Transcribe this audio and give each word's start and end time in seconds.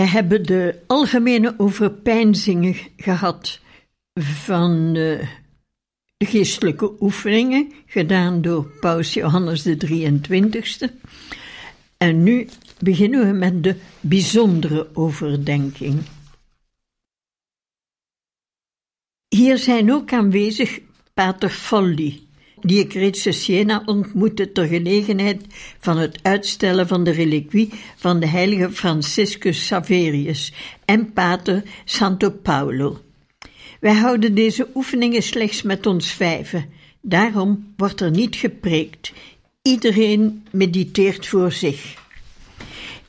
Wij 0.00 0.08
hebben 0.08 0.42
de 0.42 0.82
algemene 0.86 1.54
overpeinzingen 1.56 2.76
gehad 2.96 3.60
van 4.14 4.86
eh, 4.86 5.28
de 6.16 6.26
geestelijke 6.26 6.92
oefeningen, 7.00 7.72
gedaan 7.86 8.42
door 8.42 8.64
Paus 8.64 9.14
Johannes 9.14 9.62
de 9.62 9.76
23ste. 9.86 11.08
En 11.96 12.22
nu 12.22 12.48
beginnen 12.78 13.26
we 13.26 13.32
met 13.32 13.62
de 13.62 13.76
bijzondere 14.00 14.88
overdenking. 14.96 16.02
Hier 19.28 19.58
zijn 19.58 19.92
ook 19.92 20.12
aanwezig 20.12 20.80
Pater 21.14 21.50
Folli, 21.50 22.28
die 22.60 22.78
ik 22.78 22.92
reeds 22.92 23.26
in 23.26 23.34
Siena 23.34 23.82
ontmoette 23.86 24.52
ter 24.52 24.66
gelegenheid 24.66 25.42
van 25.78 25.98
het 25.98 26.18
uitstellen 26.22 26.88
van 26.88 27.04
de 27.04 27.10
reliquie 27.10 27.70
van 27.96 28.20
de 28.20 28.26
heilige 28.26 28.70
Franciscus 28.70 29.66
Saverius 29.66 30.52
en 30.84 31.12
pater 31.12 31.62
Santo 31.84 32.30
Paulo. 32.30 32.98
Wij 33.80 33.94
houden 33.94 34.34
deze 34.34 34.68
oefeningen 34.74 35.22
slechts 35.22 35.62
met 35.62 35.86
ons 35.86 36.10
vijven, 36.12 36.64
daarom 37.00 37.72
wordt 37.76 38.00
er 38.00 38.10
niet 38.10 38.36
gepreekt. 38.36 39.12
Iedereen 39.62 40.46
mediteert 40.50 41.26
voor 41.26 41.52
zich. 41.52 41.94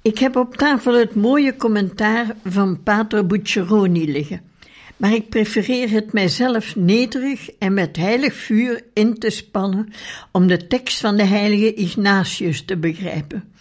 Ik 0.02 0.18
heb 0.18 0.36
op 0.36 0.56
tafel 0.56 0.94
het 0.94 1.16
mooie 1.16 1.56
commentaar 1.56 2.36
van 2.46 2.84
pater 2.84 3.28
Bucceroni 3.28 4.12
liggen 4.12 4.51
maar 5.02 5.14
ik 5.14 5.30
prefereer 5.30 5.90
het 5.90 6.14
mijzelf 6.14 6.76
nederig 6.76 7.50
en 7.50 7.74
met 7.74 7.98
heilig 7.98 8.34
vuur 8.34 8.84
in 8.94 9.20
te 9.20 9.30
spannen 9.30 9.94
om 10.32 10.48
de 10.48 10.68
tekst 10.68 11.00
van 11.00 11.18
de 11.18 11.24
heilige 11.24 11.74
Ignatius 11.74 12.66
te 12.66 12.78
begrijpen. 12.78 13.54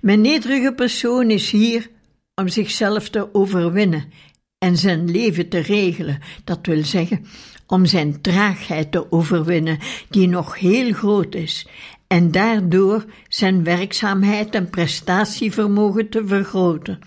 Mijn 0.00 0.20
nederige 0.20 0.72
persoon 0.72 1.30
is 1.30 1.50
hier 1.50 1.90
om 2.34 2.48
zichzelf 2.48 3.08
te 3.08 3.34
overwinnen 3.34 4.12
en 4.58 4.76
zijn 4.76 5.10
leven 5.10 5.48
te 5.48 5.58
regelen, 5.58 6.18
dat 6.44 6.58
wil 6.62 6.84
zeggen 6.84 7.26
om 7.66 7.86
zijn 7.86 8.20
traagheid 8.20 8.92
te 8.92 9.12
overwinnen, 9.12 9.78
die 10.10 10.28
nog 10.28 10.58
heel 10.58 10.92
groot 10.92 11.34
is, 11.34 11.66
en 12.06 12.30
daardoor 12.30 13.04
zijn 13.28 13.64
werkzaamheid 13.64 14.54
en 14.54 14.70
prestatievermogen 14.70 16.08
te 16.08 16.26
vergroten. 16.26 16.98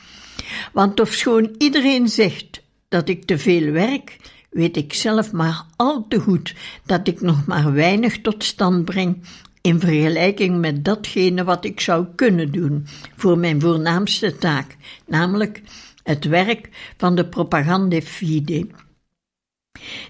Want 0.73 0.99
ofschoon 0.99 1.55
iedereen 1.57 2.07
zegt 2.07 2.67
dat 2.89 3.09
ik 3.09 3.25
te 3.25 3.37
veel 3.37 3.71
werk, 3.71 4.17
weet 4.49 4.77
ik 4.77 4.93
zelf 4.93 5.31
maar 5.31 5.65
al 5.75 6.05
te 6.07 6.19
goed 6.19 6.55
dat 6.85 7.07
ik 7.07 7.21
nog 7.21 7.45
maar 7.45 7.73
weinig 7.73 8.21
tot 8.21 8.43
stand 8.43 8.85
breng 8.85 9.23
in 9.61 9.79
vergelijking 9.79 10.59
met 10.59 10.85
datgene 10.85 11.43
wat 11.43 11.65
ik 11.65 11.79
zou 11.79 12.05
kunnen 12.15 12.51
doen 12.51 12.87
voor 13.15 13.37
mijn 13.37 13.61
voornaamste 13.61 14.37
taak, 14.37 14.75
namelijk 15.05 15.61
het 16.03 16.25
werk 16.25 16.69
van 16.97 17.15
de 17.15 17.25
propaganda 17.25 18.01
fide. 18.01 18.67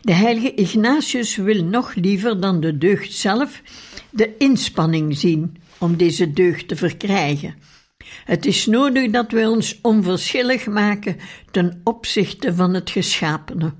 De 0.02 0.14
heilige 0.14 0.54
Ignatius 0.54 1.36
wil 1.36 1.64
nog 1.64 1.94
liever 1.94 2.40
dan 2.40 2.60
de 2.60 2.78
deugd 2.78 3.14
zelf 3.14 3.62
de 4.10 4.38
inspanning 4.38 5.18
zien 5.18 5.58
om 5.78 5.98
deze 5.98 6.34
deugd 6.34 6.68
te 6.68 6.76
verkrijgen. 6.76 7.56
Het 8.30 8.46
is 8.46 8.66
nodig 8.66 9.12
dat 9.12 9.32
wij 9.32 9.46
ons 9.46 9.80
onverschillig 9.82 10.66
maken 10.66 11.18
ten 11.52 11.82
opzichte 11.84 12.56
van 12.56 12.74
het 12.74 12.90
geschapene. 12.90 13.74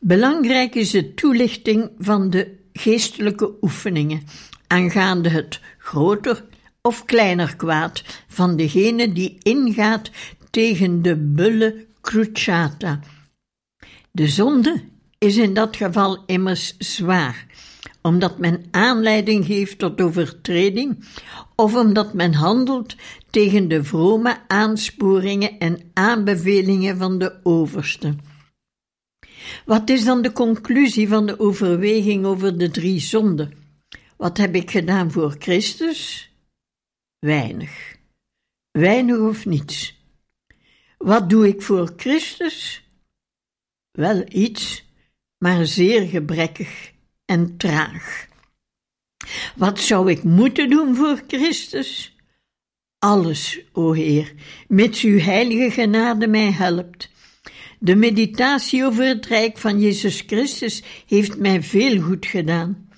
Belangrijk 0.00 0.74
is 0.74 0.90
de 0.90 1.14
toelichting 1.14 1.90
van 1.98 2.30
de 2.30 2.58
geestelijke 2.72 3.52
oefeningen 3.60 4.22
aangaande 4.66 5.28
het 5.28 5.60
groter 5.78 6.44
of 6.82 7.04
kleiner 7.04 7.56
kwaad 7.56 8.02
van 8.28 8.56
degene 8.56 9.12
die 9.12 9.38
ingaat 9.42 10.10
tegen 10.50 11.02
de 11.02 11.16
bulle 11.16 11.86
cruciata. 12.00 13.00
De 14.10 14.28
zonde 14.28 14.84
is 15.18 15.36
in 15.36 15.54
dat 15.54 15.76
geval 15.76 16.24
immers 16.26 16.74
zwaar, 16.78 17.46
omdat 18.02 18.38
men 18.38 18.64
aanleiding 18.70 19.46
geeft 19.46 19.78
tot 19.78 20.00
overtreding 20.00 21.04
of 21.54 21.74
omdat 21.74 22.14
men 22.14 22.34
handelt 22.34 22.96
tegen 23.30 23.68
de 23.68 23.84
vrome 23.84 24.38
aansporingen 24.46 25.58
en 25.58 25.90
aanbevelingen 25.92 26.96
van 26.96 27.18
de 27.18 27.40
overste. 27.42 28.14
Wat 29.64 29.90
is 29.90 30.04
dan 30.04 30.22
de 30.22 30.32
conclusie 30.32 31.08
van 31.08 31.26
de 31.26 31.38
overweging 31.38 32.24
over 32.24 32.58
de 32.58 32.70
drie 32.70 33.00
zonden? 33.00 33.52
Wat 34.16 34.36
heb 34.36 34.54
ik 34.54 34.70
gedaan 34.70 35.10
voor 35.10 35.36
Christus? 35.38 36.30
Weinig. 37.18 37.96
Weinig 38.70 39.18
of 39.18 39.46
niets. 39.46 39.98
Wat 40.98 41.30
doe 41.30 41.48
ik 41.48 41.62
voor 41.62 41.92
Christus? 41.96 42.84
Wel 43.90 44.24
iets, 44.28 44.84
maar 45.38 45.66
zeer 45.66 46.08
gebrekkig 46.08 46.92
en 47.30 47.56
traag. 47.56 48.26
Wat 49.56 49.80
zou 49.80 50.10
ik 50.10 50.22
moeten 50.22 50.70
doen 50.70 50.96
voor 50.96 51.22
Christus? 51.26 52.16
Alles, 52.98 53.60
o 53.72 53.92
Heer, 53.92 54.32
mits 54.68 55.02
uw 55.02 55.18
heilige 55.18 55.70
genade 55.70 56.28
mij 56.28 56.50
helpt. 56.50 57.10
De 57.78 57.94
meditatie 57.94 58.84
over 58.84 59.04
het 59.04 59.26
rijk 59.26 59.58
van 59.58 59.80
Jezus 59.80 60.22
Christus 60.26 60.82
heeft 61.06 61.38
mij 61.38 61.62
veel 61.62 62.00
goed 62.00 62.26
gedaan. 62.26 62.88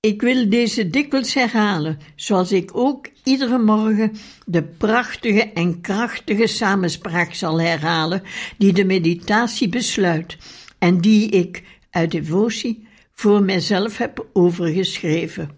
Ik 0.00 0.22
wil 0.22 0.48
deze 0.48 0.90
dikwijls 0.90 1.34
herhalen, 1.34 1.98
zoals 2.16 2.52
ik 2.52 2.70
ook 2.76 3.08
iedere 3.24 3.58
morgen 3.58 4.12
de 4.46 4.62
prachtige 4.62 5.52
en 5.52 5.80
krachtige 5.80 6.46
samenspraak 6.46 7.34
zal 7.34 7.60
herhalen, 7.60 8.22
die 8.58 8.72
de 8.72 8.84
meditatie 8.84 9.68
besluit 9.68 10.36
en 10.78 11.00
die 11.00 11.28
ik 11.28 11.62
uit 11.90 12.10
devotie 12.10 12.87
voor 13.18 13.42
mijzelf 13.42 13.96
heb 13.96 14.26
overgeschreven. 14.32 15.50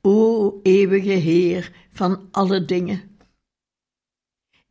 O 0.00 0.60
eeuwige 0.62 1.10
Heer 1.10 1.72
van 1.92 2.28
alle 2.30 2.64
dingen. 2.64 3.02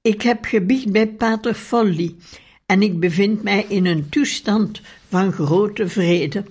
Ik 0.01 0.21
heb 0.21 0.45
gebied 0.45 0.91
bij 0.91 1.07
Pater 1.07 1.53
Folli 1.53 2.17
en 2.65 2.81
ik 2.81 2.99
bevind 2.99 3.43
mij 3.43 3.65
in 3.69 3.85
een 3.85 4.09
toestand 4.09 4.81
van 5.07 5.31
grote 5.31 5.89
vrede. 5.89 6.43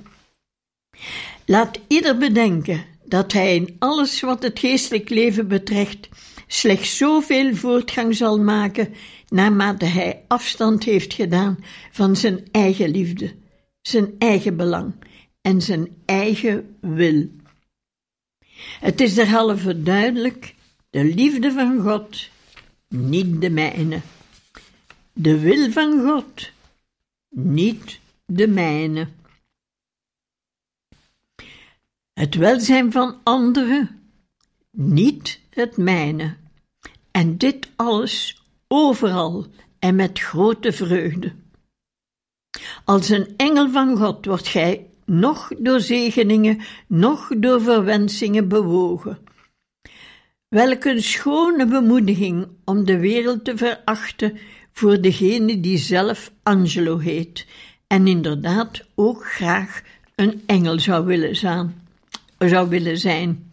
Laat 1.46 1.80
ieder 1.88 2.18
bedenken 2.18 2.84
dat 3.04 3.32
hij 3.32 3.54
in 3.54 3.76
alles 3.78 4.20
wat 4.20 4.42
het 4.42 4.58
geestelijk 4.58 5.08
leven 5.08 5.48
betreft 5.48 6.08
slechts 6.46 6.96
zoveel 6.96 7.54
voortgang 7.54 8.16
zal 8.16 8.38
maken 8.40 8.94
naarmate 9.28 9.84
hij 9.84 10.24
afstand 10.28 10.84
heeft 10.84 11.14
gedaan 11.14 11.58
van 11.90 12.16
zijn 12.16 12.48
eigen 12.50 12.90
liefde, 12.90 13.34
zijn 13.82 14.14
eigen 14.18 14.56
belang 14.56 14.94
en 15.46 15.62
zijn 15.62 16.02
eigen 16.04 16.76
wil. 16.80 17.28
Het 18.80 19.00
is 19.00 19.14
derhalve 19.14 19.82
duidelijk 19.82 20.54
de 20.90 21.04
liefde 21.04 21.52
van 21.52 21.80
God, 21.80 22.28
niet 22.88 23.40
de 23.40 23.50
mijne. 23.50 24.00
De 25.12 25.40
wil 25.40 25.70
van 25.70 26.02
God, 26.04 26.50
niet 27.28 28.00
de 28.24 28.48
mijne. 28.48 29.08
Het 32.12 32.34
welzijn 32.34 32.92
van 32.92 33.20
anderen, 33.22 34.10
niet 34.70 35.40
het 35.50 35.76
mijne. 35.76 36.36
En 37.10 37.38
dit 37.38 37.68
alles 37.76 38.42
overal 38.68 39.46
en 39.78 39.94
met 39.94 40.18
grote 40.18 40.72
vreugde. 40.72 41.34
Als 42.84 43.08
een 43.08 43.36
engel 43.36 43.70
van 43.70 43.96
God 43.96 44.24
wordt 44.24 44.48
gij 44.48 44.90
noch 45.06 45.50
door 45.58 45.80
zegeningen, 45.80 46.60
noch 46.86 47.28
door 47.36 47.60
verwensingen 47.60 48.48
bewogen. 48.48 49.18
Welk 50.48 50.84
een 50.84 51.02
schone 51.02 51.66
bemoediging 51.66 52.48
om 52.64 52.84
de 52.84 52.98
wereld 52.98 53.44
te 53.44 53.56
verachten 53.56 54.38
voor 54.72 55.00
degene 55.00 55.60
die 55.60 55.78
zelf 55.78 56.32
Angelo 56.42 56.98
heet 56.98 57.46
en 57.86 58.06
inderdaad 58.06 58.84
ook 58.94 59.26
graag 59.26 59.82
een 60.14 60.42
engel 60.46 60.80
zou 60.80 61.06
willen 61.06 61.36
zijn. 61.36 61.88
zou 62.38 62.68
willen 62.68 62.98
zijn. 62.98 63.52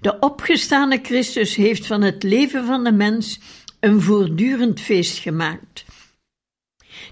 De 0.00 0.18
opgestane 0.18 0.98
Christus 1.02 1.54
heeft 1.54 1.86
van 1.86 2.02
het 2.02 2.22
leven 2.22 2.64
van 2.64 2.84
de 2.84 2.92
mens 2.92 3.40
een 3.80 4.00
voortdurend 4.00 4.80
feest 4.80 5.18
gemaakt. 5.18 5.84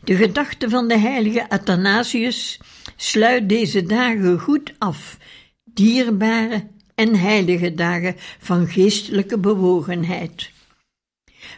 De 0.04 0.16
gedachte 0.16 0.68
van 0.68 0.88
de 0.88 0.98
heilige 0.98 1.48
Athanasius 1.48 2.60
sluit 3.02 3.48
deze 3.48 3.82
dagen 3.82 4.38
goed 4.38 4.74
af, 4.78 5.18
dierbare 5.64 6.66
en 6.94 7.14
heilige 7.14 7.74
dagen 7.74 8.14
van 8.38 8.66
geestelijke 8.68 9.38
bewogenheid. 9.38 10.50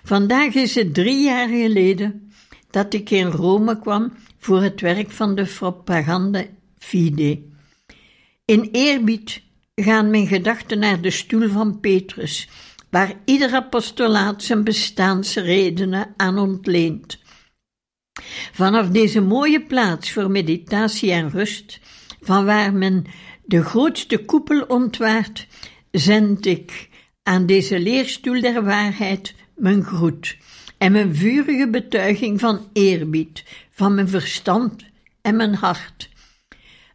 Vandaag 0.04 0.54
is 0.54 0.74
het 0.74 0.94
drie 0.94 1.24
jaar 1.24 1.48
geleden 1.48 2.32
dat 2.70 2.94
ik 2.94 3.10
in 3.10 3.26
Rome 3.26 3.78
kwam 3.78 4.12
voor 4.38 4.62
het 4.62 4.80
werk 4.80 5.10
van 5.10 5.34
de 5.34 5.44
propaganda 5.44 6.44
fide. 6.78 7.42
In 8.44 8.68
eerbied 8.72 9.42
gaan 9.74 10.10
mijn 10.10 10.26
gedachten 10.26 10.78
naar 10.78 11.00
de 11.00 11.10
stoel 11.10 11.48
van 11.48 11.80
Petrus, 11.80 12.48
waar 12.90 13.12
ieder 13.24 13.52
apostolaat 13.54 14.42
zijn 14.42 14.64
bestaansredenen 14.64 16.14
aan 16.16 16.38
ontleent. 16.38 17.22
Vanaf 18.52 18.88
deze 18.88 19.20
mooie 19.20 19.62
plaats 19.62 20.12
voor 20.12 20.30
meditatie 20.30 21.12
en 21.12 21.30
rust, 21.30 21.80
van 22.20 22.44
waar 22.44 22.72
men 22.72 23.04
de 23.44 23.62
grootste 23.62 24.24
koepel 24.24 24.62
ontwaart, 24.62 25.46
zend 25.90 26.46
ik 26.46 26.88
aan 27.22 27.46
deze 27.46 27.80
leerstoel 27.80 28.40
der 28.40 28.64
waarheid 28.64 29.34
mijn 29.56 29.84
groet 29.84 30.36
en 30.78 30.92
mijn 30.92 31.14
vurige 31.14 31.68
betuiging 31.70 32.40
van 32.40 32.68
eerbied, 32.72 33.44
van 33.70 33.94
mijn 33.94 34.08
verstand 34.08 34.84
en 35.22 35.36
mijn 35.36 35.54
hart. 35.54 36.08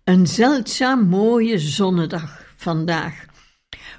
Een 0.04 0.28
zeldzaam 0.28 1.08
mooie 1.08 1.60
zonnedag 1.60 2.54
vandaag. 2.56 3.26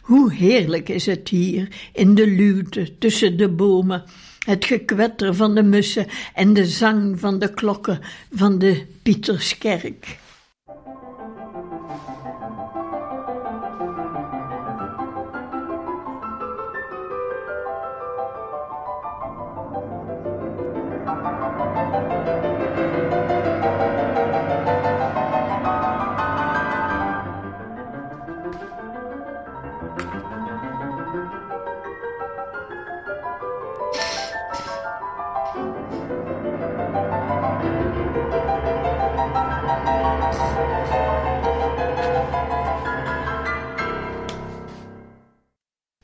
Hoe 0.03 0.33
heerlijk 0.33 0.88
is 0.88 1.06
het 1.06 1.29
hier 1.29 1.69
in 1.93 2.15
de 2.15 2.26
luwte 2.26 2.99
tussen 2.99 3.37
de 3.37 3.49
bomen, 3.49 4.05
het 4.50 4.64
gekwetter 4.64 5.35
van 5.35 5.55
de 5.55 5.62
mussen 5.62 6.06
en 6.35 6.52
de 6.52 6.67
zang 6.67 7.20
van 7.20 7.38
de 7.38 7.55
klokken 7.55 8.00
van 8.32 8.58
de 8.58 8.87
Pieterskerk. 9.02 10.19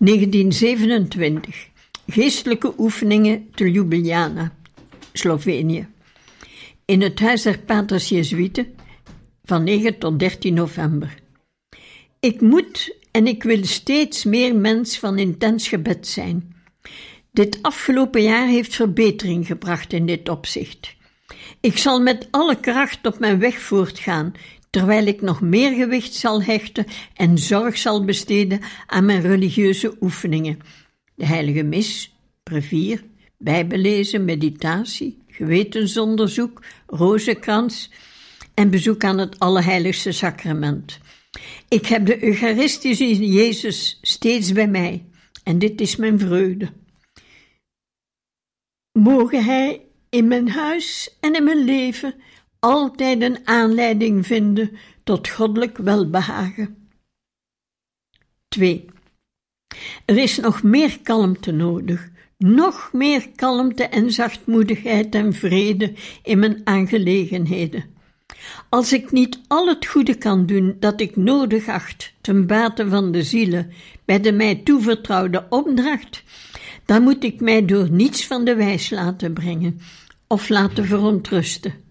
1927. 0.06 1.68
Geestelijke 2.06 2.72
oefeningen 2.78 3.48
te 3.54 3.70
Ljubljana, 3.70 4.52
Slovenië. 5.12 5.88
In 6.84 7.02
het 7.02 7.20
huis 7.20 7.42
der 7.42 7.58
paters 7.58 8.08
Jezuïeten 8.08 8.74
van 9.44 9.64
9 9.64 9.98
tot 9.98 10.18
13 10.18 10.54
november. 10.54 11.14
Ik 12.20 12.40
moet 12.40 12.96
en 13.10 13.26
ik 13.26 13.42
wil 13.42 13.64
steeds 13.64 14.24
meer 14.24 14.56
mens 14.56 14.98
van 14.98 15.18
intens 15.18 15.68
gebed 15.68 16.06
zijn. 16.06 16.54
Dit 17.32 17.58
afgelopen 17.62 18.22
jaar 18.22 18.48
heeft 18.48 18.74
verbetering 18.74 19.46
gebracht 19.46 19.92
in 19.92 20.06
dit 20.06 20.28
opzicht. 20.28 20.94
Ik 21.60 21.78
zal 21.78 22.00
met 22.00 22.28
alle 22.30 22.60
kracht 22.60 23.06
op 23.06 23.18
mijn 23.18 23.38
weg 23.38 23.60
voortgaan, 23.60 24.32
terwijl 24.76 25.06
ik 25.06 25.20
nog 25.20 25.40
meer 25.40 25.74
gewicht 25.74 26.14
zal 26.14 26.42
hechten 26.42 26.86
en 27.14 27.38
zorg 27.38 27.78
zal 27.78 28.04
besteden 28.04 28.60
aan 28.86 29.04
mijn 29.04 29.20
religieuze 29.20 29.96
oefeningen. 30.00 30.58
De 31.14 31.26
heilige 31.26 31.62
mis, 31.62 32.16
brevier, 32.42 33.04
bijbellezen, 33.38 34.24
meditatie, 34.24 35.18
gewetensonderzoek, 35.28 36.62
rozenkrans 36.86 37.90
en 38.54 38.70
bezoek 38.70 39.04
aan 39.04 39.18
het 39.18 39.38
Allerheiligste 39.38 40.12
Sacrament. 40.12 40.98
Ik 41.68 41.86
heb 41.86 42.06
de 42.06 42.24
Eucharistische 42.24 43.26
Jezus 43.26 43.98
steeds 44.02 44.52
bij 44.52 44.68
mij 44.68 45.04
en 45.44 45.58
dit 45.58 45.80
is 45.80 45.96
mijn 45.96 46.18
vreugde. 46.18 46.72
Mogen 48.92 49.44
Hij 49.44 49.80
in 50.10 50.28
mijn 50.28 50.48
huis 50.48 51.16
en 51.20 51.34
in 51.34 51.44
mijn 51.44 51.64
leven 51.64 52.14
altijd 52.66 53.22
een 53.22 53.38
aanleiding 53.44 54.26
vinden 54.26 54.70
tot 55.04 55.28
goddelijk 55.28 55.76
welbehagen. 55.76 56.88
2. 58.48 58.84
Er 60.04 60.16
is 60.16 60.38
nog 60.38 60.62
meer 60.62 61.00
kalmte 61.02 61.52
nodig, 61.52 62.10
nog 62.38 62.90
meer 62.92 63.28
kalmte 63.36 63.84
en 63.84 64.10
zachtmoedigheid 64.10 65.14
en 65.14 65.32
vrede 65.32 65.92
in 66.22 66.38
mijn 66.38 66.60
aangelegenheden. 66.64 67.84
Als 68.68 68.92
ik 68.92 69.12
niet 69.12 69.40
al 69.48 69.68
het 69.68 69.86
goede 69.86 70.14
kan 70.14 70.46
doen 70.46 70.76
dat 70.80 71.00
ik 71.00 71.16
nodig 71.16 71.68
acht 71.68 72.12
ten 72.20 72.46
bate 72.46 72.88
van 72.88 73.12
de 73.12 73.22
zielen 73.22 73.72
bij 74.04 74.20
de 74.20 74.32
mij 74.32 74.54
toevertrouwde 74.54 75.46
opdracht, 75.48 76.22
dan 76.84 77.02
moet 77.02 77.24
ik 77.24 77.40
mij 77.40 77.64
door 77.64 77.90
niets 77.90 78.26
van 78.26 78.44
de 78.44 78.54
wijs 78.54 78.90
laten 78.90 79.32
brengen 79.32 79.80
of 80.26 80.48
laten 80.48 80.84
verontrusten. 80.84 81.85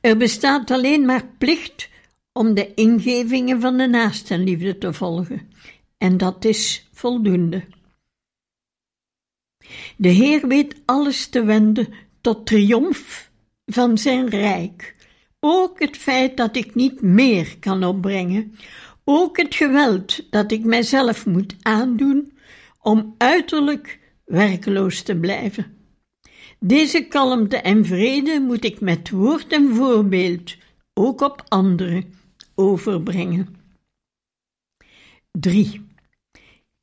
Er 0.00 0.16
bestaat 0.16 0.70
alleen 0.70 1.04
maar 1.04 1.26
plicht 1.38 1.88
om 2.32 2.54
de 2.54 2.74
ingevingen 2.74 3.60
van 3.60 3.76
de 3.76 3.86
naastenliefde 3.86 4.78
te 4.78 4.92
volgen, 4.92 5.50
en 5.98 6.16
dat 6.16 6.44
is 6.44 6.88
voldoende. 6.92 7.64
De 9.96 10.08
Heer 10.08 10.48
weet 10.48 10.74
alles 10.84 11.26
te 11.26 11.44
wenden 11.44 11.88
tot 12.20 12.46
triomf 12.46 13.30
van 13.66 13.98
zijn 13.98 14.28
rijk. 14.28 14.94
Ook 15.40 15.80
het 15.80 15.96
feit 15.96 16.36
dat 16.36 16.56
ik 16.56 16.74
niet 16.74 17.00
meer 17.02 17.58
kan 17.58 17.84
opbrengen, 17.84 18.54
ook 19.04 19.36
het 19.36 19.54
geweld 19.54 20.30
dat 20.30 20.52
ik 20.52 20.64
mijzelf 20.64 21.26
moet 21.26 21.56
aandoen 21.62 22.32
om 22.80 23.14
uiterlijk 23.18 23.98
werkeloos 24.24 25.02
te 25.02 25.16
blijven. 25.16 25.81
Deze 26.64 27.04
kalmte 27.04 27.56
en 27.56 27.84
vrede 27.84 28.40
moet 28.40 28.64
ik 28.64 28.80
met 28.80 29.10
woord 29.10 29.52
en 29.52 29.74
voorbeeld 29.74 30.56
ook 30.94 31.20
op 31.20 31.42
anderen 31.48 32.14
overbrengen. 32.54 33.56
3. 35.30 35.80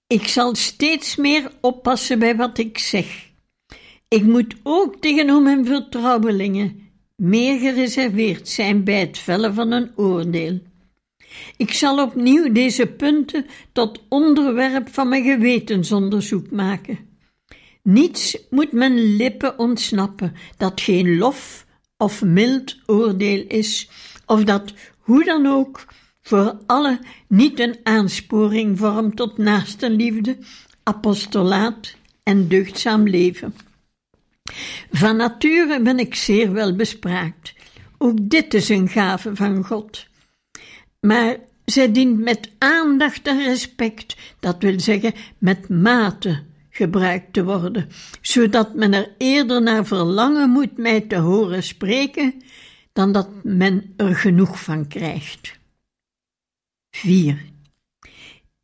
Ik 0.08 0.28
zal 0.28 0.56
steeds 0.56 1.16
meer 1.16 1.52
oppassen 1.62 2.20
bij 2.20 2.36
wat 2.36 2.58
ik 2.58 2.78
zeg. 2.78 3.30
Ik 4.08 4.24
moet 4.24 4.56
ook 4.64 5.02
tegenover 5.02 5.44
mijn 5.44 5.66
vertrouwelingen 5.66 6.82
meer 7.16 7.60
gereserveerd 7.60 8.50
zijn 8.50 8.84
bij 8.84 9.00
het 9.00 9.18
vellen 9.18 9.54
van 9.54 9.72
een 9.72 9.92
oordeel. 9.96 10.60
Ik 11.58 11.74
zal 11.74 12.04
opnieuw 12.04 12.52
deze 12.52 12.88
punten 12.88 13.46
tot 13.72 14.02
onderwerp 14.10 14.90
van 14.90 15.10
mijn 15.10 15.24
gewetensonderzoek 15.24 16.52
maken. 16.52 17.09
Niets 17.84 18.38
moet 18.50 18.72
mijn 18.72 19.16
lippen 19.16 19.60
ontsnappen 19.60 20.36
dat 20.58 20.82
geen 20.82 21.18
lof 21.18 21.66
of 21.98 22.24
mild 22.24 22.78
oordeel 22.86 23.46
is, 23.48 23.90
of 24.26 24.44
dat, 24.44 24.74
hoe 24.98 25.24
dan 25.24 25.46
ook, 25.46 25.86
voor 26.22 26.60
alle 26.66 27.00
niet 27.28 27.60
een 27.60 27.78
aansporing 27.84 28.78
vormt 28.78 29.16
tot 29.16 29.38
naastenliefde, 29.38 30.38
apostolaat 30.84 31.96
en 32.24 32.48
deugdzaam 32.48 33.08
leven. 33.08 33.56
Van 34.92 35.16
nature 35.16 35.82
ben 35.82 36.00
ik 36.00 36.16
zeer 36.16 36.52
wel 36.52 36.76
bespraakt. 36.76 37.54
Ook 37.98 38.30
dit 38.30 38.54
is 38.54 38.70
een 38.70 38.88
gave 38.88 39.36
van 39.36 39.66
God. 39.66 40.08
Maar 41.00 41.38
zij 41.66 41.92
dient 41.92 42.20
met 42.20 42.52
aandacht 42.58 43.28
en 43.28 43.44
respect, 43.44 44.16
dat 44.40 44.56
wil 44.60 44.80
zeggen 44.80 45.14
met 45.38 45.70
mate, 45.70 46.44
gebruikt 46.80 47.34
te 47.34 47.44
worden, 47.44 47.90
zodat 48.22 48.74
men 48.74 48.94
er 48.94 49.12
eerder 49.18 49.62
naar 49.62 49.86
verlangen 49.86 50.50
moet 50.50 50.78
mij 50.78 51.02
te 51.02 51.16
horen 51.18 51.64
spreken, 51.64 52.34
dan 52.94 53.12
dat 53.12 53.30
men 53.44 53.94
er 53.98 54.16
genoeg 54.16 54.64
van 54.64 54.88
krijgt. 54.88 55.60
4. 56.92 57.46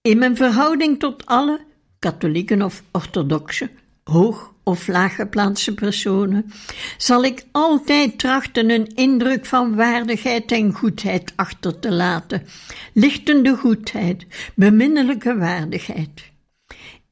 In 0.01 0.17
mijn 0.17 0.36
verhouding 0.36 1.00
tot 1.00 1.25
alle, 1.25 1.60
katholieken 2.00 2.62
of 2.62 2.84
orthodoxen, 2.91 3.69
hoog 4.03 4.53
of 4.63 4.88
laaggeplaatste 4.88 5.74
personen, 5.74 6.51
zal 6.98 7.24
ik 7.24 7.45
altijd 7.51 8.19
trachten 8.19 8.69
een 8.69 8.88
indruk 8.88 9.45
van 9.45 9.75
waardigheid 9.75 10.51
en 10.51 10.74
goedheid 10.74 11.34
achter 11.36 11.79
te 11.79 11.91
laten, 11.91 12.48
lichtende 12.93 13.55
goedheid, 13.55 14.25
beminnelijke 14.55 15.38
waardigheid. 15.38 16.34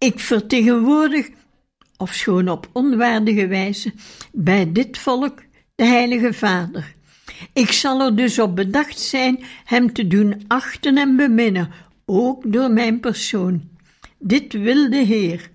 Ik 0.04 0.20
vertegenwoordig, 0.20 1.30
ofschoon 1.98 2.50
op 2.50 2.70
onwaardige 2.72 3.48
wijze, 3.48 3.94
bij 4.32 4.72
dit 4.72 4.98
volk 4.98 5.44
de 5.76 5.86
Heilige 5.86 6.34
Vader. 6.34 6.94
Ik 7.54 7.72
zal 7.72 8.02
er 8.02 8.16
dus 8.16 8.40
op 8.40 8.56
bedacht 8.56 9.00
zijn 9.00 9.44
hem 9.64 9.94
te 9.94 10.08
doen 10.08 10.44
achten 10.48 10.98
en 10.98 11.16
beminnen, 11.16 11.72
ook 12.06 12.52
door 12.54 12.72
mijn 12.72 13.00
persoon. 13.00 13.70
Dit 14.18 14.54
wil 14.54 14.90
de 14.90 15.04
Heer. 15.04 15.50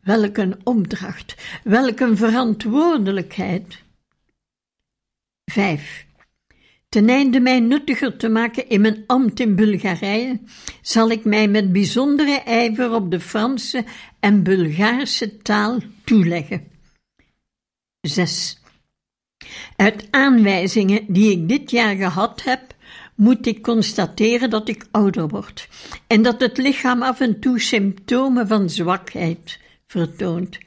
Welk 0.00 0.36
een 0.36 0.56
opdracht, 0.64 1.34
welk 1.64 2.00
een 2.00 2.16
verantwoordelijkheid. 2.16 3.82
5. 5.44 6.06
Ten 6.88 7.08
einde 7.08 7.40
mij 7.40 7.60
nuttiger 7.60 8.16
te 8.16 8.28
maken 8.28 8.68
in 8.68 8.80
mijn 8.80 9.04
ambt 9.06 9.40
in 9.40 9.56
Bulgarije, 9.56 10.40
zal 10.82 11.10
ik 11.10 11.24
mij 11.24 11.48
met 11.48 11.72
bijzondere 11.72 12.40
ijver 12.40 12.92
op 12.92 13.10
de 13.10 13.20
Franse 13.20 13.84
en 14.20 14.42
Bulgaarse 14.42 15.36
taal 15.36 15.78
toeleggen. 16.04 16.66
6. 18.00 18.62
Uit 19.76 20.08
aanwijzingen 20.10 21.04
die 21.08 21.30
ik 21.30 21.48
dit 21.48 21.70
jaar 21.70 21.96
gehad 21.96 22.42
heb, 22.42 22.74
moet 23.14 23.46
ik 23.46 23.62
constateren 23.62 24.50
dat 24.50 24.68
ik 24.68 24.86
ouder 24.90 25.28
word 25.28 25.68
en 26.06 26.22
dat 26.22 26.40
het 26.40 26.58
lichaam 26.58 27.02
af 27.02 27.20
en 27.20 27.40
toe 27.40 27.60
symptomen 27.60 28.48
van 28.48 28.70
zwakheid 28.70 29.60
vertoont. 29.86 30.58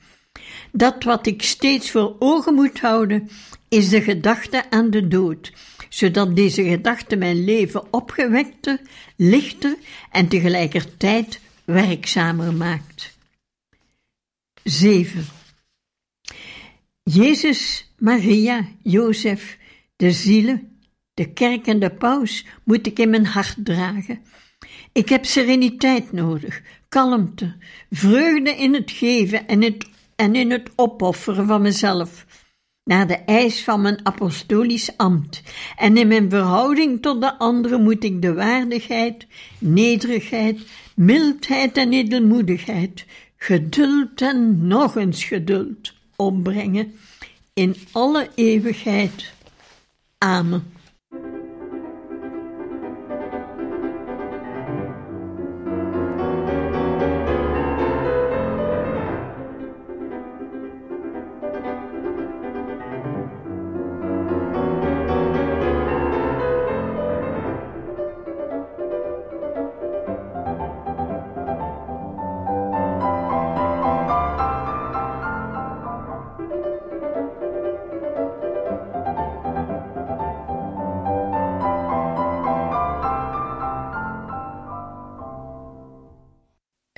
Dat 0.71 1.03
wat 1.03 1.27
ik 1.27 1.41
steeds 1.41 1.91
voor 1.91 2.15
ogen 2.19 2.53
moet 2.53 2.79
houden, 2.79 3.29
is 3.69 3.89
de 3.89 4.01
gedachte 4.01 4.69
aan 4.69 4.89
de 4.89 5.07
dood, 5.07 5.53
zodat 5.89 6.35
deze 6.35 6.63
gedachte 6.63 7.15
mijn 7.15 7.43
leven 7.43 7.93
opgewekter, 7.93 8.81
lichter 9.15 9.77
en 10.11 10.27
tegelijkertijd 10.27 11.39
werkzamer 11.65 12.53
maakt. 12.53 13.17
7. 14.63 15.25
Jezus, 17.03 17.91
Maria, 17.97 18.67
Jozef, 18.83 19.57
de 19.95 20.11
zielen, 20.11 20.77
de 21.13 21.33
kerk 21.33 21.67
en 21.67 21.79
de 21.79 21.89
paus 21.89 22.45
moet 22.63 22.87
ik 22.87 22.99
in 22.99 23.09
mijn 23.09 23.25
hart 23.25 23.55
dragen. 23.63 24.21
Ik 24.91 25.09
heb 25.09 25.25
sereniteit 25.25 26.11
nodig, 26.11 26.61
kalmte, 26.89 27.55
vreugde 27.89 28.55
in 28.55 28.73
het 28.73 28.91
geven 28.91 29.47
en, 29.47 29.61
het, 29.61 29.89
en 30.21 30.35
in 30.35 30.51
het 30.51 30.69
opofferen 30.75 31.47
van 31.47 31.61
mezelf, 31.61 32.25
naar 32.83 33.07
de 33.07 33.15
eis 33.15 33.63
van 33.63 33.81
mijn 33.81 34.05
apostolisch 34.05 34.97
ambt. 34.97 35.41
En 35.77 35.97
in 35.97 36.07
mijn 36.07 36.29
verhouding 36.29 37.01
tot 37.01 37.21
de 37.21 37.37
anderen 37.37 37.83
moet 37.83 38.03
ik 38.03 38.21
de 38.21 38.33
waardigheid, 38.33 39.27
nederigheid, 39.59 40.59
mildheid 40.95 41.77
en 41.77 41.93
edelmoedigheid, 41.93 43.05
geduld 43.37 44.21
en 44.21 44.67
nog 44.67 44.95
eens 44.95 45.23
geduld 45.23 45.93
opbrengen 46.15 46.93
in 47.53 47.75
alle 47.91 48.29
eeuwigheid. 48.35 49.33
Amen. 50.17 50.80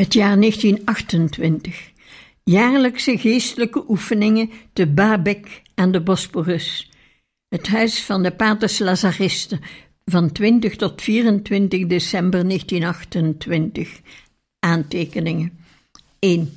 Het 0.04 0.14
jaar 0.14 0.40
1928. 0.40 1.92
Jaarlijkse 2.44 3.18
geestelijke 3.18 3.84
oefeningen 3.88 4.50
te 4.74 4.88
Babek 4.88 5.62
aan 5.76 5.92
de 5.92 6.02
Bosporus. 6.02 6.92
Het 7.50 7.68
huis 7.68 8.04
van 8.04 8.24
de 8.24 8.32
Paters 8.32 8.80
Lazaristen 8.80 9.60
van 10.06 10.32
20 10.32 10.76
tot 10.76 11.02
24 11.02 11.88
december 11.88 12.48
1928. 12.48 14.02
Aantekeningen. 14.60 15.58
1. 16.20 16.54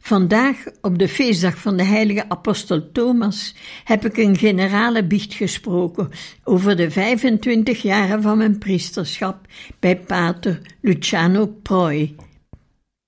Vandaag, 0.00 0.64
op 0.80 0.98
de 0.98 1.08
feestdag 1.08 1.58
van 1.58 1.76
de 1.76 1.84
heilige 1.84 2.28
apostel 2.28 2.92
Thomas, 2.92 3.54
heb 3.84 4.04
ik 4.04 4.16
een 4.16 4.36
generale 4.36 5.04
biecht 5.04 5.34
gesproken 5.34 6.10
over 6.42 6.76
de 6.76 6.90
25 6.90 7.82
jaren 7.82 8.22
van 8.22 8.38
mijn 8.38 8.58
priesterschap 8.58 9.46
bij 9.78 9.98
pater 9.98 10.60
Luciano 10.80 11.46
Proi 11.46 12.16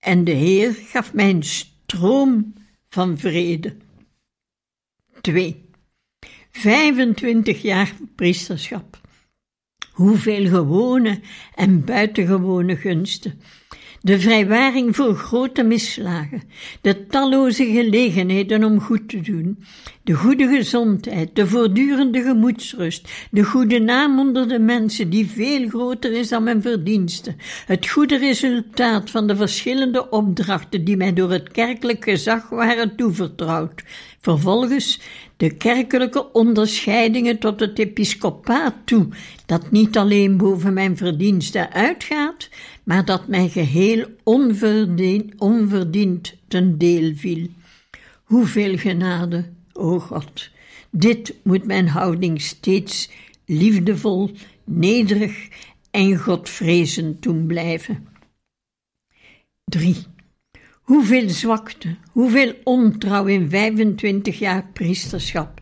en 0.06 0.24
de 0.24 0.30
Heer 0.30 0.72
gaf 0.72 1.12
mij 1.12 1.30
een 1.30 1.42
stroom 1.42 2.54
van 2.88 3.18
vrede. 3.18 3.76
2. 5.20 5.64
25 6.50 7.62
jaar 7.62 7.92
priesterschap. 8.14 9.00
Hoeveel 9.92 10.48
gewone 10.48 11.20
en 11.54 11.84
buitengewone 11.84 12.76
gunsten 12.76 13.40
de 14.06 14.20
vrijwaring 14.20 14.96
voor 14.96 15.14
grote 15.14 15.62
misslagen, 15.62 16.42
de 16.80 17.06
talloze 17.06 17.64
gelegenheden 17.64 18.64
om 18.64 18.80
goed 18.80 19.08
te 19.08 19.20
doen, 19.20 19.64
de 20.02 20.12
goede 20.12 20.48
gezondheid, 20.48 21.30
de 21.32 21.46
voortdurende 21.46 22.22
gemoedsrust, 22.22 23.08
de 23.30 23.44
goede 23.44 23.78
naam 23.78 24.18
onder 24.18 24.48
de 24.48 24.58
mensen 24.58 25.10
die 25.10 25.26
veel 25.26 25.68
groter 25.68 26.12
is 26.12 26.28
dan 26.28 26.42
mijn 26.42 26.62
verdiensten, 26.62 27.36
het 27.66 27.88
goede 27.88 28.16
resultaat 28.16 29.10
van 29.10 29.26
de 29.26 29.36
verschillende 29.36 30.10
opdrachten 30.10 30.84
die 30.84 30.96
mij 30.96 31.12
door 31.12 31.30
het 31.30 31.50
kerkelijk 31.50 32.04
gezag 32.04 32.48
waren 32.48 32.96
toevertrouwd, 32.96 33.82
vervolgens 34.20 35.00
de 35.36 35.56
kerkelijke 35.56 36.32
onderscheidingen 36.32 37.38
tot 37.38 37.60
het 37.60 37.78
episcopaat 37.78 38.74
toe, 38.84 39.08
dat 39.46 39.70
niet 39.70 39.96
alleen 39.96 40.36
boven 40.36 40.72
mijn 40.72 40.96
verdiensten 40.96 41.72
uitgaat, 41.72 42.48
maar 42.86 43.04
dat 43.04 43.28
mij 43.28 43.48
geheel 43.48 44.06
onverdiend, 45.38 46.34
ten 46.48 46.78
deel 46.78 47.12
viel. 47.14 47.48
Hoeveel 48.24 48.78
genade, 48.78 49.52
o 49.72 49.98
God! 49.98 50.50
Dit 50.90 51.34
moet 51.42 51.64
mijn 51.64 51.88
houding 51.88 52.40
steeds 52.40 53.10
liefdevol, 53.46 54.30
nederig 54.64 55.48
en 55.90 56.16
godvrezend 56.16 57.22
doen 57.22 57.46
blijven. 57.46 58.08
3. 59.64 59.96
Hoeveel 60.80 61.28
zwakte, 61.28 61.96
hoeveel 62.10 62.54
ontrouw 62.64 63.26
in 63.26 63.50
25 63.50 64.38
jaar 64.38 64.66
priesterschap. 64.72 65.60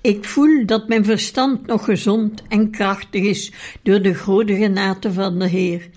Ik 0.00 0.24
voel 0.24 0.66
dat 0.66 0.88
mijn 0.88 1.04
verstand 1.04 1.66
nog 1.66 1.84
gezond 1.84 2.42
en 2.48 2.70
krachtig 2.70 3.22
is 3.22 3.52
door 3.82 4.02
de 4.02 4.14
grote 4.14 4.54
genade 4.54 5.12
van 5.12 5.38
de 5.38 5.48
Heer. 5.48 5.90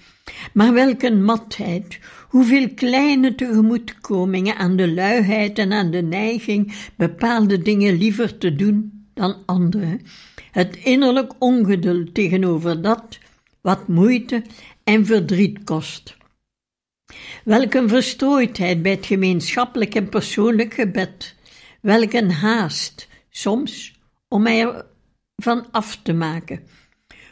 Maar 0.53 0.73
welk 0.73 1.01
een 1.01 1.23
matheid, 1.23 1.99
hoeveel 2.27 2.73
kleine 2.73 3.35
tegemoetkomingen 3.35 4.55
aan 4.55 4.75
de 4.75 4.93
luiheid 4.93 5.59
en 5.59 5.73
aan 5.73 5.91
de 5.91 6.01
neiging 6.01 6.73
bepaalde 6.95 7.61
dingen 7.61 7.97
liever 7.97 8.37
te 8.37 8.55
doen 8.55 9.07
dan 9.13 9.35
andere. 9.45 9.99
Het 10.51 10.75
innerlijk 10.75 11.33
ongeduld 11.39 12.13
tegenover 12.13 12.81
dat 12.81 13.19
wat 13.61 13.87
moeite 13.87 14.43
en 14.83 15.05
verdriet 15.05 15.63
kost. 15.63 16.17
Welk 17.43 17.73
een 17.73 17.89
verstrooidheid 17.89 18.81
bij 18.81 18.91
het 18.91 19.05
gemeenschappelijk 19.05 19.95
en 19.95 20.09
persoonlijk 20.09 20.73
gebed. 20.73 21.35
Welk 21.81 22.13
haast, 22.29 23.07
soms, 23.29 23.99
om 24.27 24.41
mij 24.41 24.83
ervan 25.35 25.71
af 25.71 25.99
te 26.03 26.13
maken. 26.13 26.67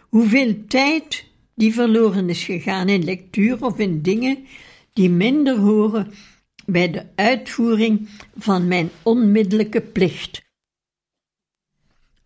Hoeveel 0.09 0.65
tijd 0.67 1.30
die 1.55 1.73
verloren 1.73 2.29
is 2.29 2.43
gegaan 2.43 2.89
in 2.89 3.03
lectuur 3.03 3.65
of 3.65 3.79
in 3.79 4.01
dingen 4.01 4.45
die 4.93 5.09
minder 5.09 5.57
horen 5.57 6.11
bij 6.65 6.91
de 6.91 7.05
uitvoering 7.15 8.09
van 8.37 8.67
mijn 8.67 8.89
onmiddellijke 9.03 9.81
plicht. 9.81 10.41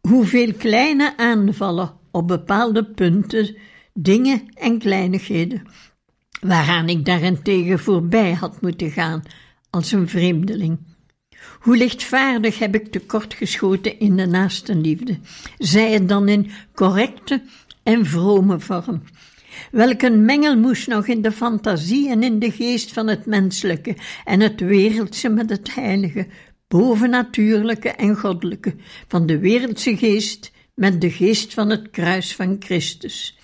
Hoeveel 0.01 0.53
kleine 0.53 1.17
aanvallen 1.17 1.94
op 2.12 2.27
bepaalde 2.27 2.86
punten, 2.86 3.55
dingen 3.94 4.41
en 4.53 4.79
kleinigheden, 4.79 5.67
waaraan 6.41 6.89
ik 6.89 7.05
daarentegen 7.05 7.79
voorbij 7.79 8.34
had 8.34 8.62
moeten 8.62 8.91
gaan 8.91 9.24
als 9.70 9.91
een 9.91 10.10
vreemdeling. 10.10 10.77
Hoe 11.60 11.77
lichtvaardig 11.77 12.60
heb 12.60 12.75
ik 12.75 12.91
tekortgeschoten 12.91 14.00
in 14.00 14.17
de 14.17 14.25
naaste 14.25 14.75
liefde, 14.75 15.20
zij 15.58 15.91
het 15.91 16.10
dan 16.10 16.27
in 16.27 16.51
correcte 16.74 17.41
en 17.86 18.06
vrome 18.06 18.60
vorm. 18.60 19.01
Welk 19.72 20.01
een 20.01 20.25
mengelmoes 20.25 20.88
nog 20.88 21.08
in 21.08 21.22
de 21.22 21.32
fantasie 21.32 22.10
en 22.10 22.24
in 22.24 22.39
de 22.39 22.51
geest 22.51 22.94
van 22.94 23.08
het 23.08 23.25
menselijke 23.25 23.96
en 24.24 24.39
het 24.39 24.60
wereldse 24.60 25.30
met 25.30 25.50
het 25.50 25.75
heilige, 25.75 26.27
bovennatuurlijke 26.68 27.89
en 27.89 28.15
goddelijke, 28.15 28.75
van 29.08 29.25
de 29.25 29.39
wereldse 29.39 29.98
geest 29.98 30.51
met 30.75 31.01
de 31.01 31.12
geest 31.12 31.54
van 31.54 31.70
het 31.70 31.89
kruis 31.89 32.36
van 32.36 32.56
Christus. 32.60 33.38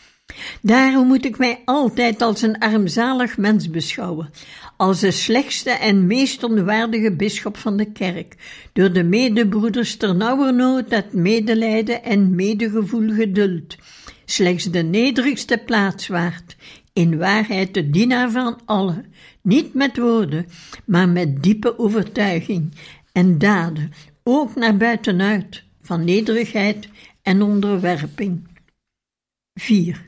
Daarom 0.61 1.07
moet 1.07 1.25
ik 1.25 1.37
mij 1.37 1.61
altijd 1.65 2.21
als 2.21 2.41
een 2.41 2.57
armzalig 2.57 3.37
mens 3.37 3.69
beschouwen, 3.69 4.29
als 4.77 4.99
de 4.99 5.11
slechtste 5.11 5.69
en 5.69 6.07
meest 6.07 6.43
onwaardige 6.43 7.15
bisschop 7.15 7.57
van 7.57 7.77
de 7.77 7.91
kerk, 7.91 8.35
door 8.73 8.93
de 8.93 9.03
medebroeders 9.03 9.95
ternauwernood 9.95 10.89
het 10.89 11.13
medelijden 11.13 12.03
en 12.03 12.35
medegevoel 12.35 13.13
geduld, 13.13 13.75
slechts 14.31 14.63
de 14.63 14.83
nederigste 14.83 15.57
plaats 15.65 16.07
waard, 16.07 16.55
in 16.93 17.17
waarheid 17.17 17.73
de 17.73 17.89
dienaar 17.89 18.31
van 18.31 18.59
allen, 18.65 19.05
niet 19.41 19.73
met 19.73 19.97
woorden, 19.97 20.45
maar 20.85 21.09
met 21.09 21.43
diepe 21.43 21.79
overtuiging 21.79 22.71
en 23.11 23.37
daden, 23.37 23.91
ook 24.23 24.55
naar 24.55 24.77
buitenuit, 24.77 25.63
van 25.81 26.03
nederigheid 26.03 26.89
en 27.21 27.41
onderwerping. 27.41 28.47
4. 29.53 30.05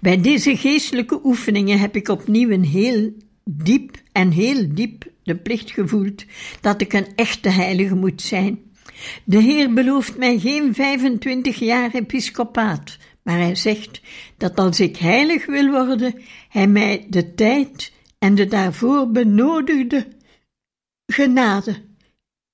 Bij 0.00 0.20
deze 0.20 0.56
geestelijke 0.56 1.20
oefeningen 1.24 1.78
heb 1.78 1.96
ik 1.96 2.08
opnieuw 2.08 2.50
een 2.50 2.64
heel 2.64 3.12
diep 3.44 3.96
en 4.12 4.30
heel 4.30 4.74
diep 4.74 5.10
de 5.22 5.36
plicht 5.36 5.70
gevoeld 5.70 6.24
dat 6.60 6.80
ik 6.80 6.92
een 6.92 7.06
echte 7.14 7.48
heilige 7.48 7.94
moet 7.94 8.22
zijn. 8.22 8.65
De 9.24 9.38
Heer 9.38 9.72
belooft 9.72 10.16
mij 10.16 10.38
geen 10.38 10.74
25 10.74 11.58
jaar 11.58 11.94
episcopaat, 11.94 12.98
maar 13.22 13.38
hij 13.38 13.54
zegt 13.54 14.00
dat 14.36 14.56
als 14.56 14.80
ik 14.80 14.96
heilig 14.96 15.46
wil 15.46 15.70
worden, 15.70 16.22
hij 16.48 16.66
mij 16.66 17.06
de 17.10 17.34
tijd 17.34 17.92
en 18.18 18.34
de 18.34 18.46
daarvoor 18.46 19.10
benodigde 19.10 20.06
genade 21.06 21.82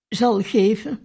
zal 0.08 0.42
geven. 0.42 0.98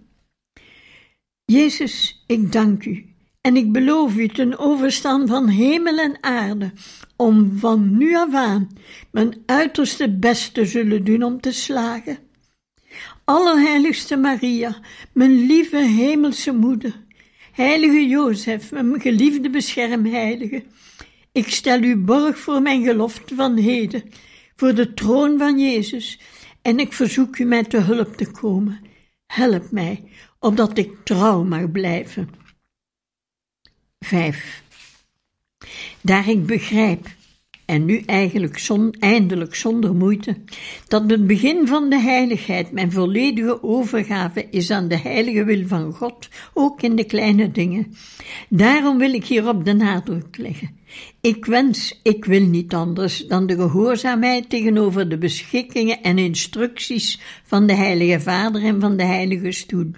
Jezus, 1.44 2.24
ik 2.26 2.52
dank 2.52 2.84
u 2.84 3.14
en 3.40 3.56
ik 3.56 3.72
beloof 3.72 4.16
u 4.16 4.28
ten 4.28 4.58
overstaan 4.58 5.26
van 5.26 5.48
hemel 5.48 5.98
en 5.98 6.16
aarde, 6.20 6.72
om 7.16 7.58
van 7.58 7.96
nu 7.96 8.16
af 8.16 8.34
aan 8.34 8.68
mijn 9.10 9.42
uiterste 9.46 10.10
best 10.18 10.54
te 10.54 10.66
zullen 10.66 11.04
doen 11.04 11.22
om 11.22 11.40
te 11.40 11.52
slagen. 11.52 12.18
Allerheiligste 13.24 14.16
Maria, 14.16 14.80
mijn 15.12 15.46
lieve 15.46 15.82
hemelse 15.82 16.52
moeder, 16.52 17.04
heilige 17.52 18.06
Jozef, 18.06 18.72
mijn 18.72 19.00
geliefde 19.00 19.50
beschermheilige, 19.50 20.64
ik 21.32 21.48
stel 21.48 21.82
u 21.82 21.96
borg 21.96 22.38
voor 22.38 22.62
mijn 22.62 22.84
gelofte 22.84 23.34
van 23.34 23.56
heden, 23.56 24.02
voor 24.56 24.74
de 24.74 24.94
troon 24.94 25.38
van 25.38 25.58
Jezus, 25.58 26.20
en 26.62 26.78
ik 26.78 26.92
verzoek 26.92 27.38
u 27.38 27.44
mij 27.44 27.64
te 27.64 27.78
hulp 27.78 28.16
te 28.16 28.30
komen. 28.30 28.80
Help 29.26 29.70
mij, 29.70 30.02
opdat 30.38 30.78
ik 30.78 31.04
trouw 31.04 31.44
mag 31.44 31.70
blijven. 31.70 32.28
5. 33.98 34.62
Daar 36.00 36.28
ik 36.28 36.46
begrijp, 36.46 37.06
en 37.68 37.84
nu 37.84 38.02
eigenlijk 38.06 38.58
zon, 38.58 38.94
eindelijk 38.98 39.54
zonder 39.54 39.94
moeite, 39.94 40.36
dat 40.86 41.10
het 41.10 41.26
begin 41.26 41.66
van 41.66 41.90
de 41.90 42.00
heiligheid 42.00 42.72
mijn 42.72 42.92
volledige 42.92 43.62
overgave 43.62 44.46
is 44.50 44.70
aan 44.70 44.88
de 44.88 44.98
heilige 44.98 45.44
wil 45.44 45.66
van 45.66 45.92
God, 45.92 46.28
ook 46.54 46.82
in 46.82 46.96
de 46.96 47.04
kleine 47.04 47.50
dingen. 47.50 47.94
Daarom 48.48 48.98
wil 48.98 49.12
ik 49.12 49.24
hierop 49.24 49.64
de 49.64 49.72
nadruk 49.72 50.36
leggen. 50.36 50.70
Ik 51.20 51.44
wens, 51.44 52.00
ik 52.02 52.24
wil 52.24 52.46
niet 52.46 52.74
anders 52.74 53.26
dan 53.26 53.46
de 53.46 53.54
gehoorzaamheid 53.54 54.50
tegenover 54.50 55.08
de 55.08 55.18
beschikkingen 55.18 56.02
en 56.02 56.18
instructies 56.18 57.20
van 57.44 57.66
de 57.66 57.74
Heilige 57.74 58.20
Vader 58.20 58.64
en 58.64 58.80
van 58.80 58.96
de 58.96 59.04
Heilige 59.04 59.52
Stoel. 59.52 59.90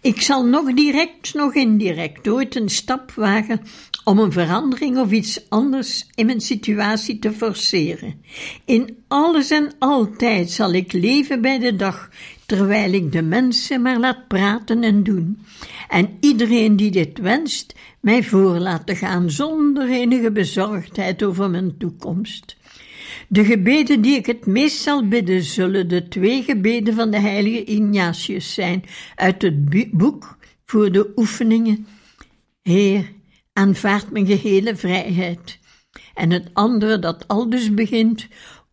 Ik 0.00 0.20
zal 0.20 0.44
nog 0.44 0.74
direct, 0.74 1.34
nog 1.34 1.54
indirect 1.54 2.28
ooit 2.28 2.56
een 2.56 2.68
stap 2.68 3.12
wagen 3.12 3.60
om 4.10 4.18
een 4.18 4.32
verandering 4.32 4.98
of 4.98 5.10
iets 5.10 5.48
anders 5.48 6.06
in 6.14 6.26
mijn 6.26 6.40
situatie 6.40 7.18
te 7.18 7.32
forceren. 7.32 8.14
In 8.64 8.96
alles 9.08 9.50
en 9.50 9.72
altijd 9.78 10.50
zal 10.50 10.72
ik 10.72 10.92
leven 10.92 11.40
bij 11.40 11.58
de 11.58 11.76
dag, 11.76 12.10
terwijl 12.46 12.92
ik 12.92 13.12
de 13.12 13.22
mensen 13.22 13.82
maar 13.82 13.98
laat 13.98 14.28
praten 14.28 14.82
en 14.82 15.02
doen. 15.02 15.38
En 15.88 16.16
iedereen 16.20 16.76
die 16.76 16.90
dit 16.90 17.18
wenst, 17.18 17.74
mij 18.00 18.22
voor 18.22 18.58
laten 18.58 18.96
gaan 18.96 19.30
zonder 19.30 19.88
enige 19.90 20.32
bezorgdheid 20.32 21.22
over 21.22 21.50
mijn 21.50 21.76
toekomst. 21.78 22.56
De 23.28 23.44
gebeden 23.44 24.00
die 24.00 24.16
ik 24.16 24.26
het 24.26 24.46
meest 24.46 24.82
zal 24.82 25.08
bidden, 25.08 25.42
zullen 25.42 25.88
de 25.88 26.08
twee 26.08 26.42
gebeden 26.42 26.94
van 26.94 27.10
de 27.10 27.20
heilige 27.20 27.64
Ignatius 27.64 28.54
zijn, 28.54 28.84
uit 29.14 29.42
het 29.42 29.90
boek 29.90 30.36
voor 30.64 30.92
de 30.92 31.12
oefeningen. 31.16 31.86
Heer, 32.62 33.18
aanvaard 33.60 34.10
mijn 34.10 34.26
gehele 34.26 34.76
vrijheid. 34.76 35.58
En 36.14 36.30
het 36.30 36.50
andere 36.52 36.98
dat 36.98 37.28
aldus 37.28 37.74
begint, 37.74 38.28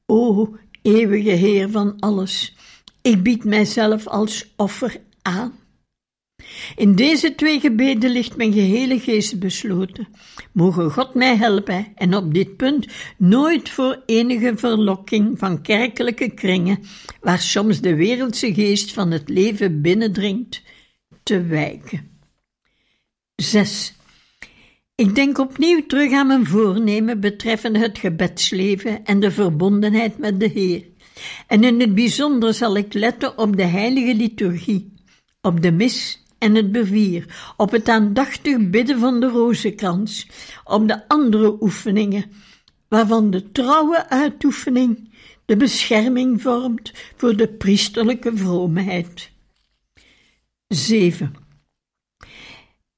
O 0.05 0.55
eeuwige 0.81 1.29
Heer 1.29 1.69
van 1.69 1.99
alles, 1.99 2.55
ik 3.01 3.23
bied 3.23 3.43
mijzelf 3.43 4.07
als 4.07 4.53
offer 4.55 4.97
aan. 5.21 5.53
In 6.75 6.95
deze 6.95 7.35
twee 7.35 7.59
gebeden 7.59 8.09
ligt 8.09 8.37
mijn 8.37 8.53
gehele 8.53 8.99
geest 8.99 9.39
besloten. 9.39 10.07
Mogen 10.51 10.91
God 10.91 11.13
mij 11.13 11.35
helpen 11.35 11.87
en 11.95 12.15
op 12.15 12.33
dit 12.33 12.57
punt 12.57 12.87
nooit 13.17 13.69
voor 13.69 14.03
enige 14.05 14.57
verlokking 14.57 15.39
van 15.39 15.61
kerkelijke 15.61 16.33
kringen, 16.33 16.79
waar 17.21 17.39
soms 17.39 17.81
de 17.81 17.95
wereldse 17.95 18.53
geest 18.53 18.93
van 18.93 19.11
het 19.11 19.29
leven 19.29 19.81
binnendringt, 19.81 20.61
te 21.23 21.41
wijken. 21.41 22.19
6. 23.35 23.96
Ik 24.97 25.15
denk 25.15 25.37
opnieuw 25.37 25.85
terug 25.87 26.11
aan 26.11 26.27
mijn 26.27 26.45
voornemen 26.45 27.19
betreffende 27.19 27.79
het 27.79 27.97
gebedsleven 27.97 29.05
en 29.05 29.19
de 29.19 29.31
verbondenheid 29.31 30.17
met 30.17 30.39
de 30.39 30.47
Heer. 30.47 30.83
En 31.47 31.63
in 31.63 31.79
het 31.79 31.95
bijzonder 31.95 32.53
zal 32.53 32.77
ik 32.77 32.93
letten 32.93 33.37
op 33.37 33.57
de 33.57 33.63
heilige 33.63 34.15
liturgie, 34.15 34.93
op 35.41 35.61
de 35.61 35.71
mis 35.71 36.23
en 36.37 36.55
het 36.55 36.71
bevier, 36.71 37.53
op 37.57 37.71
het 37.71 37.89
aandachtig 37.89 38.69
bidden 38.69 38.99
van 38.99 39.19
de 39.19 39.27
rozenkrans, 39.27 40.27
op 40.63 40.87
de 40.87 41.07
andere 41.07 41.57
oefeningen, 41.61 42.31
waarvan 42.87 43.31
de 43.31 43.51
trouwe 43.51 44.09
uitoefening 44.09 45.13
de 45.45 45.57
bescherming 45.57 46.41
vormt 46.41 46.91
voor 47.15 47.35
de 47.35 47.47
priesterlijke 47.47 48.37
vroomheid. 48.37 49.31
7. 50.67 51.46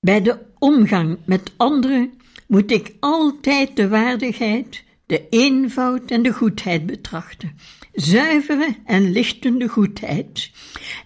Bij 0.02 0.22
de 0.22 0.38
omgang 0.60 1.18
met 1.26 1.52
anderen 1.58 2.12
moet 2.48 2.72
ik 2.72 2.96
altijd 3.00 3.76
de 3.76 3.88
waardigheid, 3.88 4.84
de 5.06 5.28
eenvoud 5.30 6.12
en 6.12 6.22
de 6.22 6.34
goedheid 6.34 6.86
betrachten. 6.86 7.56
Zuivere 7.94 8.76
en 8.86 9.12
lichtende 9.12 9.68
goedheid. 9.68 10.52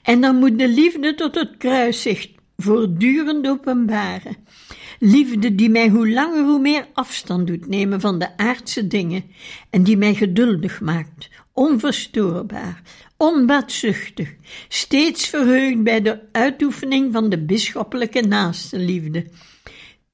En 0.03 0.21
dan 0.21 0.35
moet 0.35 0.59
de 0.59 0.67
liefde 0.67 1.15
tot 1.15 1.35
het 1.35 1.57
kruis 1.57 2.01
zich 2.01 2.27
voortdurend 2.57 3.47
openbaren. 3.47 4.35
Liefde 4.99 5.55
die 5.55 5.69
mij 5.69 5.89
hoe 5.89 6.09
langer 6.09 6.43
hoe 6.43 6.59
meer 6.59 6.87
afstand 6.93 7.47
doet 7.47 7.67
nemen 7.67 8.01
van 8.01 8.19
de 8.19 8.37
aardse 8.37 8.87
dingen 8.87 9.23
en 9.69 9.83
die 9.83 9.97
mij 9.97 10.13
geduldig 10.13 10.81
maakt, 10.81 11.29
onverstoorbaar, 11.53 12.81
onbaatzuchtig, 13.17 14.35
steeds 14.67 15.27
verheugd 15.27 15.83
bij 15.83 16.01
de 16.01 16.19
uitoefening 16.31 17.13
van 17.13 17.29
de 17.29 17.45
bisschoppelijke 17.45 18.21
naastenliefde, 18.21 19.25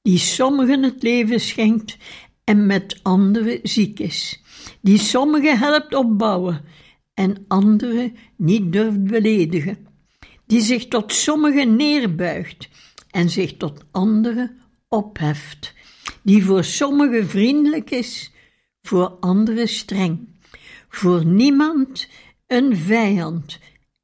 die 0.02 0.18
sommigen 0.18 0.82
het 0.82 1.02
leven 1.02 1.40
schenkt 1.40 1.96
en 2.44 2.66
met 2.66 3.00
anderen 3.02 3.58
ziek 3.62 3.98
is, 3.98 4.42
die 4.80 4.98
sommigen 4.98 5.58
helpt 5.58 5.94
opbouwen 5.94 6.64
en 7.14 7.44
anderen 7.48 8.16
niet 8.36 8.72
durft 8.72 9.04
beledigen, 9.04 9.86
die 10.46 10.60
zich 10.60 10.88
tot 10.88 11.12
sommigen 11.12 11.76
neerbuigt 11.76 12.68
en 13.10 13.30
zich 13.30 13.56
tot 13.56 13.84
anderen 13.90 14.58
opheft, 14.88 15.74
die 16.22 16.44
voor 16.44 16.64
sommigen 16.64 17.28
vriendelijk 17.28 17.90
is, 17.90 18.32
voor 18.82 19.08
anderen 19.20 19.68
streng, 19.68 20.28
voor 20.90 21.24
niemand 21.24 22.08
een 22.46 22.76
vijand 22.76 23.58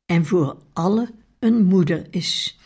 en 0.06 0.26
voor 0.26 0.56
alle 0.72 1.10
een 1.38 1.64
moeder 1.64 2.06
is. 2.10 2.58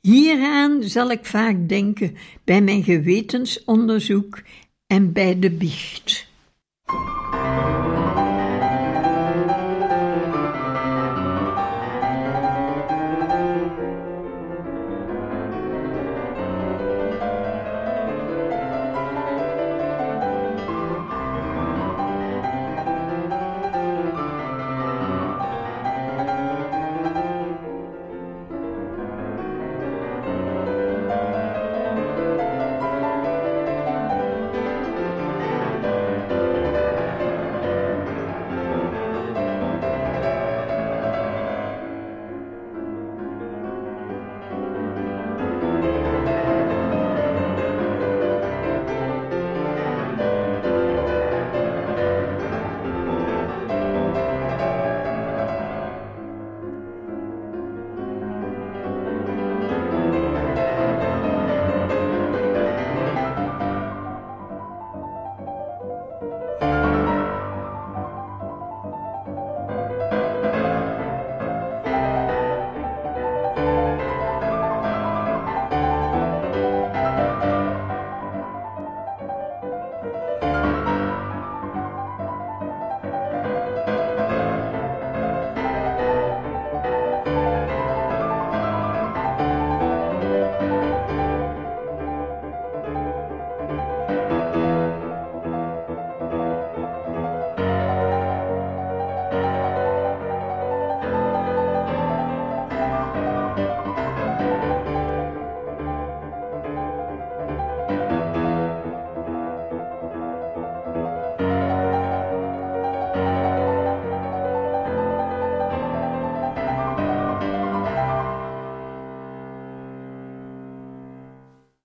Hieraan 0.00 0.82
zal 0.82 1.10
ik 1.10 1.24
vaak 1.24 1.68
denken 1.68 2.16
bij 2.44 2.62
mijn 2.62 2.82
gewetensonderzoek 2.82 4.42
en 4.86 5.12
bij 5.12 5.38
de 5.38 5.50
biecht. 5.50 6.29